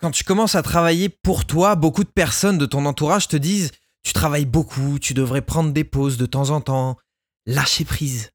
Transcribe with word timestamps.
Quand 0.00 0.10
tu 0.10 0.24
commences 0.24 0.54
à 0.54 0.62
travailler 0.62 1.10
pour 1.10 1.44
toi, 1.44 1.74
beaucoup 1.74 2.04
de 2.04 2.08
personnes 2.08 2.56
de 2.56 2.64
ton 2.64 2.86
entourage 2.86 3.28
te 3.28 3.36
disent 3.36 3.70
Tu 4.02 4.14
travailles 4.14 4.46
beaucoup, 4.46 4.98
tu 4.98 5.12
devrais 5.12 5.42
prendre 5.42 5.72
des 5.72 5.84
pauses 5.84 6.16
de 6.16 6.24
temps 6.24 6.48
en 6.48 6.62
temps, 6.62 6.96
lâcher 7.44 7.84
prise. 7.84 8.30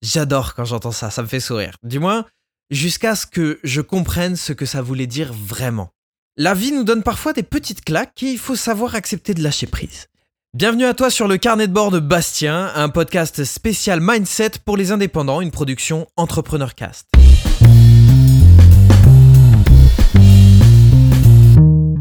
J'adore 0.00 0.54
quand 0.54 0.64
j'entends 0.64 0.92
ça, 0.92 1.10
ça 1.10 1.20
me 1.20 1.26
fait 1.26 1.40
sourire. 1.40 1.76
Du 1.82 1.98
moins, 1.98 2.24
jusqu'à 2.70 3.14
ce 3.16 3.26
que 3.26 3.60
je 3.64 3.82
comprenne 3.82 4.34
ce 4.34 4.54
que 4.54 4.64
ça 4.64 4.80
voulait 4.80 5.06
dire 5.06 5.34
vraiment. 5.34 5.90
La 6.38 6.54
vie 6.54 6.72
nous 6.72 6.84
donne 6.84 7.02
parfois 7.02 7.34
des 7.34 7.42
petites 7.42 7.84
claques 7.84 8.22
et 8.22 8.30
il 8.30 8.38
faut 8.38 8.56
savoir 8.56 8.94
accepter 8.94 9.34
de 9.34 9.42
lâcher 9.42 9.66
prise. 9.66 10.06
Bienvenue 10.54 10.86
à 10.86 10.94
toi 10.94 11.10
sur 11.10 11.28
le 11.28 11.36
carnet 11.36 11.66
de 11.66 11.72
bord 11.74 11.90
de 11.90 12.00
Bastien, 12.00 12.72
un 12.74 12.88
podcast 12.88 13.44
spécial 13.44 14.00
mindset 14.00 14.52
pour 14.64 14.78
les 14.78 14.90
indépendants, 14.90 15.42
une 15.42 15.50
production 15.50 16.06
Entrepreneur 16.16 16.74
Cast. 16.74 17.08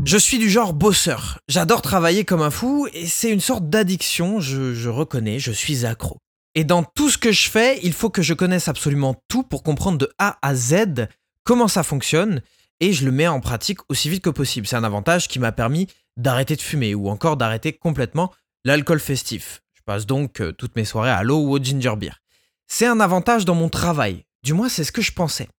Je 0.07 0.17
suis 0.17 0.39
du 0.39 0.49
genre 0.49 0.71
bosseur. 0.71 1.41
J'adore 1.49 1.81
travailler 1.81 2.23
comme 2.23 2.41
un 2.41 2.49
fou 2.49 2.87
et 2.93 3.05
c'est 3.07 3.29
une 3.29 3.41
sorte 3.41 3.69
d'addiction, 3.69 4.39
je, 4.39 4.87
reconnais, 4.87 5.37
je 5.37 5.51
suis 5.51 5.85
accro. 5.85 6.21
Et 6.55 6.63
dans 6.63 6.81
tout 6.81 7.09
ce 7.09 7.17
que 7.17 7.33
je 7.33 7.49
fais, 7.49 7.77
il 7.83 7.91
faut 7.91 8.09
que 8.09 8.21
je 8.21 8.33
connaisse 8.33 8.69
absolument 8.69 9.21
tout 9.27 9.43
pour 9.43 9.63
comprendre 9.63 9.97
de 9.97 10.09
A 10.17 10.37
à 10.41 10.55
Z 10.55 11.09
comment 11.43 11.67
ça 11.67 11.83
fonctionne 11.83 12.41
et 12.79 12.93
je 12.93 13.03
le 13.03 13.11
mets 13.11 13.27
en 13.27 13.41
pratique 13.41 13.79
aussi 13.89 14.09
vite 14.09 14.23
que 14.23 14.29
possible. 14.29 14.65
C'est 14.65 14.77
un 14.77 14.85
avantage 14.85 15.27
qui 15.27 15.39
m'a 15.39 15.51
permis 15.51 15.87
d'arrêter 16.15 16.55
de 16.55 16.61
fumer 16.61 16.95
ou 16.95 17.09
encore 17.09 17.35
d'arrêter 17.35 17.73
complètement 17.73 18.31
l'alcool 18.63 19.01
festif. 19.01 19.61
Je 19.73 19.81
passe 19.85 20.05
donc 20.05 20.39
euh, 20.39 20.53
toutes 20.53 20.77
mes 20.77 20.85
soirées 20.85 21.11
à 21.11 21.23
l'eau 21.23 21.41
ou 21.41 21.51
au 21.51 21.61
ginger 21.61 21.97
beer. 21.97 22.21
C'est 22.65 22.87
un 22.87 23.01
avantage 23.01 23.43
dans 23.43 23.55
mon 23.55 23.67
travail, 23.67 24.23
du 24.41 24.53
moins 24.53 24.69
c'est 24.69 24.85
ce 24.85 24.93
que 24.93 25.01
je 25.01 25.11
pensais. 25.11 25.49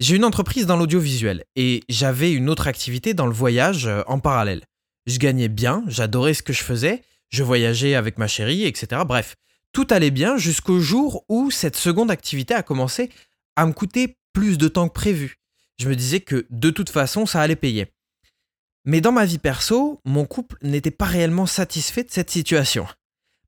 J'ai 0.00 0.14
une 0.14 0.24
entreprise 0.24 0.66
dans 0.66 0.76
l'audiovisuel 0.76 1.44
et 1.56 1.82
j'avais 1.88 2.30
une 2.30 2.48
autre 2.48 2.68
activité 2.68 3.14
dans 3.14 3.26
le 3.26 3.32
voyage 3.32 3.86
euh, 3.86 4.02
en 4.06 4.20
parallèle. 4.20 4.62
Je 5.06 5.18
gagnais 5.18 5.48
bien, 5.48 5.82
j'adorais 5.88 6.34
ce 6.34 6.42
que 6.44 6.52
je 6.52 6.62
faisais, 6.62 7.02
je 7.30 7.42
voyageais 7.42 7.96
avec 7.96 8.16
ma 8.16 8.28
chérie, 8.28 8.64
etc. 8.64 9.02
Bref, 9.04 9.34
tout 9.72 9.88
allait 9.90 10.12
bien 10.12 10.36
jusqu'au 10.36 10.78
jour 10.78 11.24
où 11.28 11.50
cette 11.50 11.74
seconde 11.74 12.12
activité 12.12 12.54
a 12.54 12.62
commencé 12.62 13.10
à 13.56 13.66
me 13.66 13.72
coûter 13.72 14.16
plus 14.32 14.56
de 14.56 14.68
temps 14.68 14.88
que 14.88 14.94
prévu. 14.94 15.34
Je 15.80 15.88
me 15.88 15.96
disais 15.96 16.20
que 16.20 16.46
de 16.50 16.70
toute 16.70 16.90
façon, 16.90 17.26
ça 17.26 17.40
allait 17.40 17.56
payer. 17.56 17.88
Mais 18.84 19.00
dans 19.00 19.12
ma 19.12 19.24
vie 19.24 19.38
perso, 19.38 20.00
mon 20.04 20.26
couple 20.26 20.58
n'était 20.62 20.92
pas 20.92 21.06
réellement 21.06 21.46
satisfait 21.46 22.04
de 22.04 22.12
cette 22.12 22.30
situation. 22.30 22.86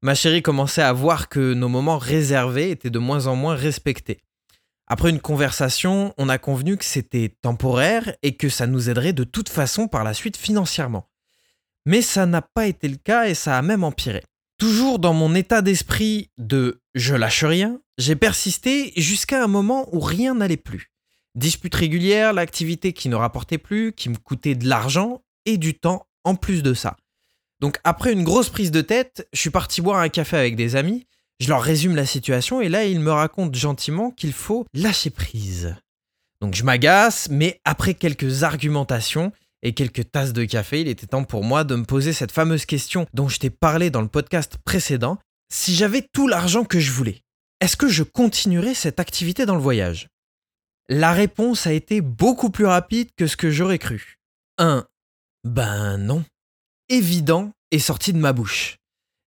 Ma 0.03 0.17
chérie 0.17 0.43
commençait 0.43 0.83
à 0.83 0.93
voir 0.93 1.29
que 1.29 1.55
nos 1.55 1.69
moments 1.69 1.99
réservés 1.99 2.73
étaient 2.73 2.91
de 2.91 2.99
moins 2.99 3.29
en 3.29 3.37
moins 3.37 3.55
respectés. 3.55 4.19
Après 4.93 5.11
une 5.11 5.21
conversation, 5.21 6.13
on 6.19 6.29
a 6.29 6.37
convenu 6.37 6.77
que 6.77 6.85
c'était 6.85 7.33
temporaire 7.43 8.13
et 8.25 8.37
que 8.37 8.49
ça 8.49 8.67
nous 8.67 8.91
aiderait 8.91 9.13
de 9.13 9.23
toute 9.23 9.49
façon 9.49 9.87
par 9.87 10.03
la 10.03 10.15
suite 10.15 10.37
financièrement. 10.37 11.09
Mais 11.87 12.03
ça 12.03 12.27
n'a 12.27 12.43
pas 12.43 12.67
été 12.67 12.89
le 12.89 12.97
cas 12.97 13.29
et 13.29 13.35
ça 13.35 13.57
a 13.57 13.63
même 13.63 13.85
empiré. 13.85 14.25
Toujours 14.59 14.99
dans 14.99 15.15
mon 15.15 15.33
état 15.37 15.63
d'esprit 15.63 16.33
de 16.39 16.83
je 16.97 17.15
lâche 17.15 17.45
rien, 17.45 17.81
j'ai 17.99 18.17
persisté 18.17 18.93
jusqu'à 18.97 19.45
un 19.45 19.47
moment 19.47 19.89
où 19.95 20.01
rien 20.01 20.35
n'allait 20.35 20.57
plus. 20.57 20.91
Dispute 21.37 21.77
régulière, 21.77 22.33
l'activité 22.33 22.93
qui 22.93 23.09
ne 23.09 23.15
rapportait 23.15 23.59
plus, 23.59 23.93
qui 23.93 24.09
me 24.09 24.17
coûtait 24.17 24.57
de 24.57 24.69
l'argent 24.69 25.23
et 25.47 25.57
du 25.57 25.75
temps 25.79 26.09
en 26.25 26.35
plus 26.35 26.65
de 26.65 26.75
ça. 26.75 26.97
Donc 27.61 27.79
après 27.85 28.13
une 28.13 28.25
grosse 28.25 28.49
prise 28.49 28.73
de 28.73 28.81
tête, 28.81 29.29
je 29.33 29.39
suis 29.39 29.51
parti 29.51 29.83
boire 29.83 30.01
un 30.01 30.09
café 30.09 30.37
avec 30.37 30.57
des 30.57 30.75
amis, 30.75 31.07
je 31.41 31.49
leur 31.49 31.63
résume 31.63 31.97
la 31.97 32.07
situation 32.07 32.61
et 32.61 32.69
là 32.69 32.85
ils 32.85 33.01
me 33.01 33.11
racontent 33.11 33.59
gentiment 33.59 34.11
qu'il 34.11 34.33
faut 34.33 34.67
lâcher 34.75 35.11
prise. 35.11 35.75
Donc 36.41 36.55
je 36.55 36.65
m'agace, 36.65 37.29
mais 37.31 37.61
après 37.65 37.95
quelques 37.95 38.45
argumentations, 38.45 39.33
et 39.63 39.75
quelques 39.75 40.11
tasses 40.11 40.33
de 40.33 40.45
café, 40.45 40.81
il 40.81 40.89
était 40.89 41.07
temps 41.07 41.25
pour 41.25 41.45
moi 41.45 41.65
de 41.65 41.77
me 41.77 41.85
poser 41.85 42.13
cette 42.13 42.33
fameuse 42.33 42.65
question 42.65 43.07
dont 43.13 43.29
je 43.29 43.39
t'ai 43.39 43.51
parlé 43.51 43.91
dans 43.91 44.03
le 44.03 44.09
podcast 44.09 44.57
précédent. 44.65 45.19
Si 45.53 45.75
j'avais 45.75 46.07
tout 46.13 46.29
l'argent 46.29 46.65
que 46.65 46.81
je 46.81 46.93
voulais, 46.93 47.21
est-ce 47.61 47.77
que 47.77 47.89
je 47.89 48.03
continuerais 48.03 48.75
cette 48.75 49.01
activité 49.01 49.47
dans 49.47 49.57
le 49.57 49.61
voyage? 49.61 50.09
La 50.89 51.13
réponse 51.13 51.67
a 51.67 51.73
été 51.73 52.01
beaucoup 52.01 52.51
plus 52.51 52.67
rapide 52.67 53.11
que 53.17 53.27
ce 53.27 53.37
que 53.37 53.51
j'aurais 53.51 53.79
cru. 53.79 54.17
Un, 54.59 54.87
ben 55.45 55.99
non. 55.99 56.25
Évident 56.89 57.53
est 57.71 57.79
sorti 57.79 58.13
de 58.13 58.19
ma 58.19 58.33
bouche. 58.33 58.77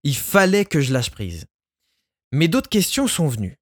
Il 0.03 0.17
fallait 0.17 0.65
que 0.65 0.81
je 0.81 0.93
lâche 0.93 1.11
prise. 1.11 1.47
Mais 2.33 2.49
d'autres 2.49 2.71
questions 2.71 3.07
sont 3.07 3.29
venues. 3.29 3.59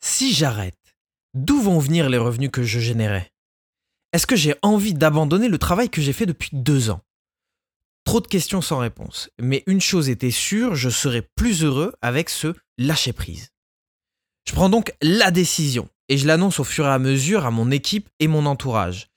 Si 0.00 0.34
j'arrête, 0.34 0.96
d'où 1.34 1.60
vont 1.60 1.78
venir 1.78 2.08
les 2.10 2.18
revenus 2.18 2.50
que 2.52 2.62
je 2.62 2.78
générais? 2.78 3.32
Est-ce 4.12 4.26
que 4.26 4.36
j'ai 4.36 4.54
envie 4.62 4.94
d'abandonner 4.94 5.48
le 5.48 5.58
travail 5.58 5.90
que 5.90 6.00
j'ai 6.00 6.12
fait 6.12 6.26
depuis 6.26 6.50
deux 6.52 6.90
ans? 6.90 7.00
Trop 8.04 8.20
de 8.20 8.26
questions 8.26 8.60
sans 8.60 8.78
réponse. 8.78 9.30
Mais 9.40 9.64
une 9.66 9.80
chose 9.80 10.08
était 10.08 10.30
sûre, 10.30 10.74
je 10.74 10.90
serais 10.90 11.28
plus 11.36 11.64
heureux 11.64 11.92
avec 12.02 12.30
ce 12.30 12.54
lâcher 12.78 13.12
prise. 13.12 13.48
Je 14.46 14.52
prends 14.52 14.68
donc 14.68 14.94
la 15.02 15.30
décision 15.30 15.88
et 16.08 16.18
je 16.18 16.26
l'annonce 16.26 16.60
au 16.60 16.64
fur 16.64 16.86
et 16.86 16.90
à 16.90 16.98
mesure 16.98 17.46
à 17.46 17.50
mon 17.50 17.70
équipe 17.70 18.08
et 18.20 18.28
mon 18.28 18.46
entourage. 18.46 19.08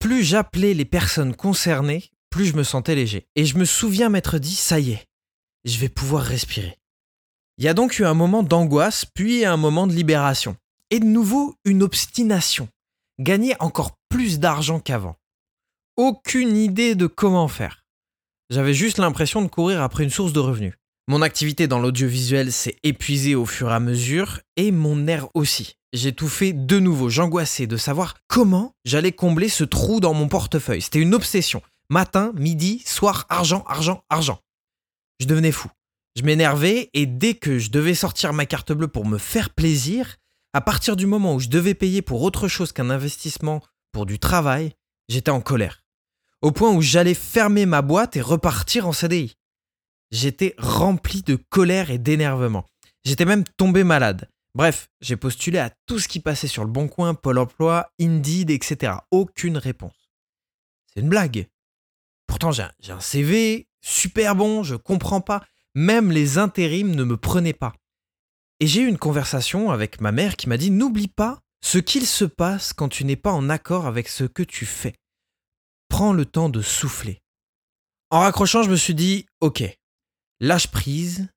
Plus 0.00 0.24
j'appelais 0.24 0.74
les 0.74 0.84
personnes 0.84 1.36
concernées, 1.36 2.10
plus 2.30 2.46
je 2.46 2.56
me 2.56 2.64
sentais 2.64 2.96
léger. 2.96 3.28
Et 3.36 3.44
je 3.44 3.56
me 3.56 3.64
souviens 3.64 4.08
m'être 4.08 4.38
dit, 4.38 4.56
ça 4.56 4.80
y 4.80 4.90
est, 4.90 5.06
je 5.64 5.78
vais 5.78 5.88
pouvoir 5.88 6.24
respirer. 6.24 6.76
Il 7.58 7.64
y 7.64 7.68
a 7.68 7.74
donc 7.74 7.98
eu 7.98 8.04
un 8.04 8.14
moment 8.14 8.42
d'angoisse, 8.42 9.04
puis 9.04 9.44
un 9.44 9.56
moment 9.56 9.86
de 9.86 9.92
libération. 9.92 10.56
Et 10.90 11.00
de 11.00 11.06
nouveau, 11.06 11.54
une 11.64 11.82
obstination 11.82 12.68
gagner 13.18 13.54
encore 13.60 13.98
plus 14.08 14.38
d'argent 14.38 14.80
qu'avant. 14.80 15.16
Aucune 15.96 16.56
idée 16.56 16.94
de 16.94 17.06
comment 17.06 17.48
faire. 17.48 17.84
J'avais 18.50 18.74
juste 18.74 18.98
l'impression 18.98 19.42
de 19.42 19.48
courir 19.48 19.82
après 19.82 20.04
une 20.04 20.10
source 20.10 20.32
de 20.32 20.40
revenus. 20.40 20.74
Mon 21.08 21.22
activité 21.22 21.66
dans 21.66 21.78
l'audiovisuel 21.78 22.52
s'est 22.52 22.76
épuisée 22.82 23.34
au 23.34 23.46
fur 23.46 23.70
et 23.70 23.74
à 23.74 23.80
mesure 23.80 24.40
et 24.56 24.70
mon 24.70 25.06
air 25.06 25.28
aussi. 25.34 25.76
Fait 26.26 26.52
de 26.52 26.78
nouveau, 26.78 27.10
j'angoissais 27.10 27.66
de 27.66 27.76
savoir 27.76 28.14
comment 28.28 28.74
j'allais 28.84 29.12
combler 29.12 29.48
ce 29.48 29.64
trou 29.64 30.00
dans 30.00 30.14
mon 30.14 30.28
portefeuille. 30.28 30.80
C'était 30.80 31.00
une 31.00 31.14
obsession. 31.14 31.60
Matin, 31.90 32.32
midi, 32.34 32.82
soir, 32.86 33.26
argent, 33.28 33.64
argent, 33.66 34.02
argent. 34.08 34.38
Je 35.20 35.26
devenais 35.26 35.52
fou. 35.52 35.68
Je 36.16 36.22
m'énervais 36.22 36.90
et 36.92 37.06
dès 37.06 37.34
que 37.34 37.58
je 37.58 37.70
devais 37.70 37.94
sortir 37.94 38.32
ma 38.32 38.46
carte 38.46 38.72
bleue 38.72 38.88
pour 38.88 39.06
me 39.06 39.18
faire 39.18 39.50
plaisir, 39.50 40.16
à 40.52 40.60
partir 40.60 40.96
du 40.96 41.06
moment 41.06 41.34
où 41.34 41.40
je 41.40 41.48
devais 41.48 41.74
payer 41.74 42.02
pour 42.02 42.22
autre 42.22 42.48
chose 42.48 42.72
qu'un 42.72 42.90
investissement 42.90 43.62
pour 43.92 44.04
du 44.04 44.18
travail, 44.18 44.74
j'étais 45.08 45.30
en 45.30 45.40
colère. 45.40 45.82
Au 46.42 46.52
point 46.52 46.72
où 46.72 46.82
j'allais 46.82 47.14
fermer 47.14 47.66
ma 47.66 47.82
boîte 47.82 48.16
et 48.16 48.20
repartir 48.20 48.86
en 48.86 48.92
CDI. 48.92 49.36
J'étais 50.10 50.54
rempli 50.58 51.22
de 51.22 51.36
colère 51.36 51.90
et 51.90 51.98
d'énervement. 51.98 52.66
J'étais 53.04 53.24
même 53.24 53.44
tombé 53.56 53.84
malade. 53.84 54.28
Bref, 54.54 54.90
j'ai 55.00 55.16
postulé 55.16 55.58
à 55.58 55.70
tout 55.86 55.98
ce 55.98 56.08
qui 56.08 56.20
passait 56.20 56.46
sur 56.46 56.64
le 56.64 56.70
Bon 56.70 56.88
Coin, 56.88 57.14
Pôle 57.14 57.38
emploi, 57.38 57.90
Indeed, 57.98 58.50
etc. 58.50 58.92
Aucune 59.10 59.56
réponse. 59.56 60.10
C'est 60.92 61.00
une 61.00 61.08
blague. 61.08 61.48
Pourtant, 62.26 62.52
j'ai 62.52 62.92
un, 62.92 63.00
CV 63.00 63.68
super 63.80 64.36
bon, 64.36 64.62
je 64.62 64.74
comprends 64.74 65.22
pas. 65.22 65.42
Même 65.74 66.10
les 66.10 66.38
intérims 66.38 66.94
ne 66.94 67.04
me 67.04 67.16
prenaient 67.16 67.52
pas. 67.52 67.74
Et 68.60 68.66
j'ai 68.66 68.82
eu 68.82 68.86
une 68.86 68.98
conversation 68.98 69.70
avec 69.70 70.00
ma 70.00 70.12
mère 70.12 70.36
qui 70.36 70.48
m'a 70.48 70.56
dit 70.56 70.70
N'oublie 70.70 71.08
pas 71.08 71.40
ce 71.64 71.78
qu'il 71.78 72.06
se 72.06 72.24
passe 72.24 72.72
quand 72.72 72.88
tu 72.88 73.04
n'es 73.04 73.16
pas 73.16 73.32
en 73.32 73.48
accord 73.48 73.86
avec 73.86 74.08
ce 74.08 74.24
que 74.24 74.42
tu 74.42 74.66
fais. 74.66 74.94
Prends 75.88 76.12
le 76.12 76.26
temps 76.26 76.48
de 76.48 76.62
souffler. 76.62 77.20
En 78.10 78.20
raccrochant, 78.20 78.62
je 78.62 78.70
me 78.70 78.76
suis 78.76 78.94
dit 78.94 79.26
Ok, 79.40 79.64
lâche 80.40 80.68
prise 80.68 81.28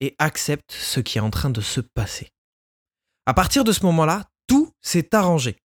et 0.00 0.14
accepte 0.18 0.72
ce 0.72 1.00
qui 1.00 1.18
est 1.18 1.22
en 1.22 1.30
train 1.30 1.50
de 1.50 1.60
se 1.60 1.80
passer. 1.80 2.30
À 3.26 3.34
partir 3.34 3.64
de 3.64 3.72
ce 3.72 3.84
moment-là, 3.86 4.28
tout 4.46 4.72
s'est 4.80 5.14
arrangé. 5.14 5.56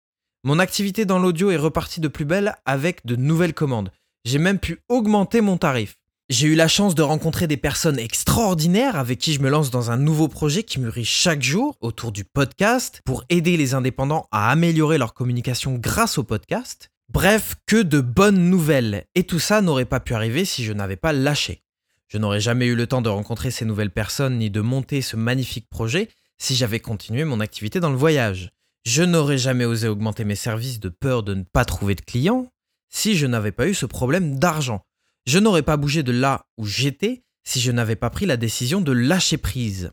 Mon 0.43 0.59
activité 0.59 1.05
dans 1.05 1.19
l'audio 1.19 1.51
est 1.51 1.57
repartie 1.57 1.99
de 1.99 2.07
plus 2.07 2.25
belle 2.25 2.55
avec 2.65 3.05
de 3.05 3.15
nouvelles 3.15 3.53
commandes. 3.53 3.91
J'ai 4.25 4.39
même 4.39 4.59
pu 4.59 4.79
augmenter 4.89 5.41
mon 5.41 5.57
tarif. 5.57 5.97
J'ai 6.29 6.47
eu 6.47 6.55
la 6.55 6.67
chance 6.67 6.93
de 6.93 7.03
rencontrer 7.03 7.47
des 7.47 7.55
personnes 7.55 7.97
extraordinaires 7.97 8.97
avec 8.97 9.17
qui 9.17 9.31
je 9.31 9.39
me 9.39 9.49
lance 9.49 9.71
dans 9.71 9.91
un 9.91 9.97
nouveau 9.97 10.27
projet 10.27 10.63
qui 10.63 10.77
mûrit 10.77 11.05
chaque 11.05 11.41
jour 11.41 11.77
autour 11.79 12.11
du 12.11 12.25
podcast 12.25 13.01
pour 13.05 13.23
aider 13.29 13.55
les 13.55 13.73
indépendants 13.73 14.27
à 14.33 14.51
améliorer 14.51 14.97
leur 14.97 15.13
communication 15.13 15.75
grâce 15.75 16.17
au 16.17 16.25
podcast. 16.25 16.89
Bref, 17.07 17.55
que 17.65 17.81
de 17.81 18.01
bonnes 18.01 18.49
nouvelles. 18.49 19.05
Et 19.15 19.23
tout 19.23 19.39
ça 19.39 19.61
n'aurait 19.61 19.85
pas 19.85 20.01
pu 20.01 20.15
arriver 20.15 20.43
si 20.43 20.65
je 20.65 20.73
n'avais 20.73 20.97
pas 20.97 21.13
lâché. 21.13 21.63
Je 22.09 22.17
n'aurais 22.17 22.41
jamais 22.41 22.65
eu 22.65 22.75
le 22.75 22.87
temps 22.87 23.01
de 23.01 23.07
rencontrer 23.07 23.49
ces 23.49 23.63
nouvelles 23.63 23.91
personnes 23.91 24.39
ni 24.39 24.49
de 24.49 24.59
monter 24.59 25.01
ce 25.01 25.15
magnifique 25.15 25.69
projet 25.69 26.09
si 26.37 26.57
j'avais 26.57 26.81
continué 26.81 27.23
mon 27.23 27.39
activité 27.39 27.79
dans 27.79 27.89
le 27.89 27.95
voyage. 27.95 28.51
Je 28.85 29.03
n'aurais 29.03 29.37
jamais 29.37 29.63
osé 29.63 29.87
augmenter 29.87 30.25
mes 30.25 30.35
services 30.35 30.81
de 30.81 30.89
peur 30.89 31.23
de 31.23 31.35
ne 31.35 31.43
pas 31.43 31.63
trouver 31.63 31.95
de 31.95 32.01
clients 32.01 32.51
si 32.89 33.15
je 33.15 33.27
n'avais 33.27 33.53
pas 33.53 33.69
eu 33.69 33.73
ce 33.73 33.85
problème 33.85 34.37
d'argent. 34.37 34.83
Je 35.27 35.39
n'aurais 35.39 35.61
pas 35.61 35.75
bougé 35.75 36.03
de 36.03 36.13
là 36.13 36.45
où 36.57 36.65
j'étais 36.65 37.21
si 37.43 37.59
je 37.59 37.73
n'avais 37.73 37.97
pas 37.97 38.09
pris 38.09 38.25
la 38.25 38.37
décision 38.37 38.79
de 38.79 38.93
lâcher 38.93 39.37
prise. 39.37 39.91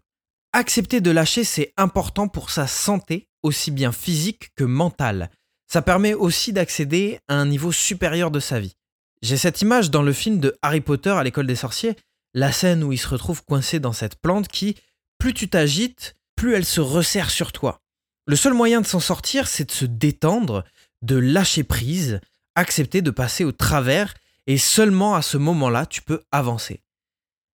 Accepter 0.52 1.00
de 1.00 1.10
lâcher, 1.10 1.42
c'est 1.42 1.74
important 1.76 2.28
pour 2.28 2.50
sa 2.50 2.68
santé, 2.68 3.26
aussi 3.42 3.72
bien 3.72 3.90
physique 3.90 4.50
que 4.54 4.62
mentale. 4.62 5.30
ça 5.66 5.82
permet 5.82 6.14
aussi 6.14 6.52
d'accéder 6.52 7.18
à 7.26 7.34
un 7.34 7.46
niveau 7.46 7.72
supérieur 7.72 8.30
de 8.30 8.38
sa 8.38 8.60
vie. 8.60 8.76
J'ai 9.22 9.36
cette 9.36 9.60
image 9.60 9.90
dans 9.90 10.02
le 10.02 10.12
film 10.12 10.38
de 10.38 10.56
Harry 10.62 10.80
Potter 10.80 11.10
à 11.10 11.24
l'école 11.24 11.48
des 11.48 11.56
sorciers, 11.56 11.96
la 12.32 12.52
scène 12.52 12.84
où 12.84 12.92
il 12.92 12.98
se 12.98 13.08
retrouve 13.08 13.44
coincé 13.44 13.80
dans 13.80 13.92
cette 13.92 14.20
plante 14.20 14.46
qui, 14.46 14.76
plus 15.18 15.34
tu 15.34 15.48
t'agites, 15.48 16.14
plus 16.36 16.54
elle 16.54 16.64
se 16.64 16.80
resserre 16.80 17.30
sur 17.30 17.50
toi. 17.50 17.80
Le 18.26 18.36
seul 18.36 18.54
moyen 18.54 18.80
de 18.82 18.86
s'en 18.86 19.00
sortir, 19.00 19.48
c'est 19.48 19.64
de 19.64 19.72
se 19.72 19.84
détendre, 19.84 20.62
de 21.02 21.16
lâcher 21.16 21.64
prise, 21.64 22.20
accepter 22.54 23.02
de 23.02 23.10
passer 23.10 23.44
au 23.44 23.52
travers, 23.52 24.14
et 24.46 24.58
seulement 24.58 25.14
à 25.14 25.22
ce 25.22 25.36
moment-là, 25.36 25.86
tu 25.86 26.02
peux 26.02 26.22
avancer. 26.32 26.82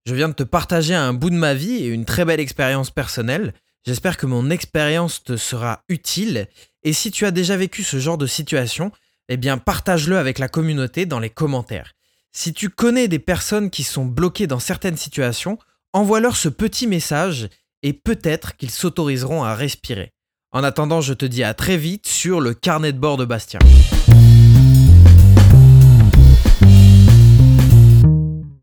Je 0.06 0.16
viens 0.16 0.30
de 0.30 0.34
te 0.34 0.44
partager 0.44 0.96
un 0.96 1.14
bout 1.14 1.30
de 1.30 1.36
ma 1.36 1.54
vie 1.54 1.84
et 1.84 1.88
une 1.88 2.06
très 2.06 2.24
belle 2.24 2.40
expérience 2.40 2.92
personnelle. 2.92 3.54
J'espère 3.86 4.18
que 4.18 4.26
mon 4.26 4.50
expérience 4.50 5.24
te 5.24 5.38
sera 5.38 5.84
utile, 5.90 6.48
et 6.84 6.94
si 6.94 7.12
tu 7.12 7.26
as 7.26 7.32
déjà 7.32 7.58
vécu 7.58 7.84
ce 7.84 8.00
genre 8.00 8.18
de 8.18 8.28
situation, 8.28 8.92
eh 9.30 9.38
bien 9.38 9.58
partage-le 9.58 10.18
avec 10.18 10.40
la 10.40 10.48
communauté 10.48 11.06
dans 11.06 11.20
les 11.20 11.30
commentaires. 11.30 11.94
Si 12.32 12.54
tu 12.54 12.70
connais 12.70 13.08
des 13.08 13.20
personnes 13.20 13.70
qui 13.70 13.84
sont 13.84 14.06
bloquées 14.06 14.48
dans 14.48 14.60
certaines 14.60 14.98
situations, 14.98 15.58
envoie-leur 15.94 16.38
ce 16.38 16.50
petit 16.50 16.88
message 16.88 17.50
et 17.84 17.94
peut-être 17.94 18.56
qu'ils 18.56 18.72
s'autoriseront 18.72 19.44
à 19.44 19.56
respirer. 19.56 20.14
En 20.52 20.64
attendant, 20.64 21.02
je 21.02 21.14
te 21.14 21.26
dis 21.26 21.44
à 21.44 21.54
très 21.54 21.78
vite 21.78 22.08
sur 22.08 22.40
le 22.40 22.54
carnet 22.54 22.94
de 22.94 23.00
bord 23.00 23.18
de 23.18 23.26
Bastien. 23.26 23.60